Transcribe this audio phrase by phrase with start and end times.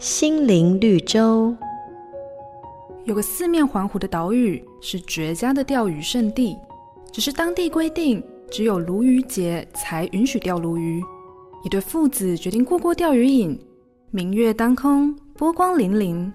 [0.00, 1.54] 心灵绿洲。
[3.04, 6.56] 有个四面环湖的岛屿，是绝佳的钓鱼胜地。
[7.12, 11.02] 只是当地规定，只有鲈鱼节才允许钓鲈鱼。
[11.64, 13.60] 一对父子决定过过钓鱼瘾。
[14.10, 16.32] 明月当空，波光粼粼。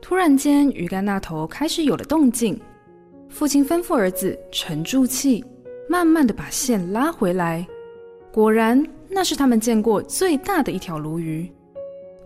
[0.00, 2.56] 突然间，鱼竿那头开始有了动静。
[3.28, 5.44] 父亲吩咐儿子沉住气，
[5.88, 7.66] 慢慢的把线拉回来。
[8.32, 11.50] 果然，那是他们见过最大的一条鲈鱼。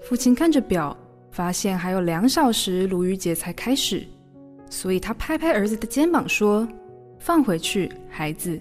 [0.03, 0.97] 父亲看着表，
[1.31, 4.05] 发现还有两小时鲈鱼节才开始，
[4.69, 6.69] 所以他拍拍儿子的肩膀说
[7.21, 8.61] ：“放回去，孩子。”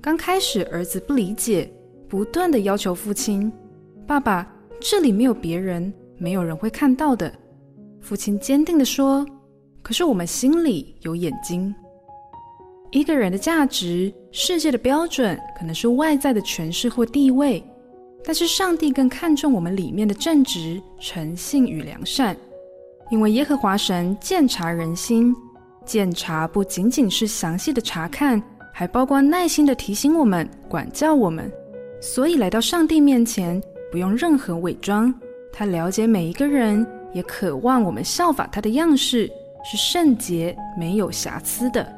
[0.00, 1.70] 刚开始，儿子不理解，
[2.08, 3.52] 不断的要求父亲
[4.06, 4.50] ：“爸爸，
[4.80, 7.32] 这里没有别人，没有人会看到的。”
[8.00, 9.26] 父亲坚定地说
[9.82, 11.74] ：“可是我们心里有眼睛。
[12.90, 17.62] 一个人的价值、世界的标准，可能是外在的权势或地位。”
[18.28, 22.36] 但是上帝更看重我们里面的正直、诚信与良善，
[23.10, 25.34] 因为耶和华神鉴察人心，
[25.86, 31.50] 鉴察不仅仅是详细的查看，还包括耐心的提醒我们、管教我们。
[32.02, 33.58] 所以来到上帝面前，
[33.90, 35.12] 不用任何伪装，
[35.50, 39.26] 他了解每一个人，也渴望我们效法他的样式，
[39.64, 41.97] 是圣洁、没有瑕疵的。